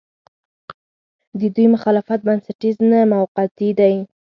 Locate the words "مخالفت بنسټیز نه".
1.75-2.99